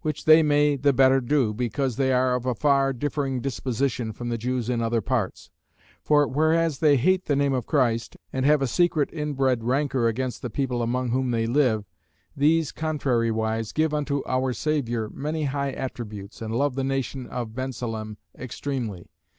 [0.00, 4.30] Which they may the better do, because they are of a far differing disposition from
[4.30, 5.50] the Jews in other parts.
[6.02, 10.40] For whereas they hate the name of Christ; and have a secret inbred rancour against
[10.40, 11.84] the people among whom they live:
[12.34, 18.16] these (contrariwise) give unto our Saviour many high attributes, and love the nation of Bensalem
[18.34, 19.10] extremely.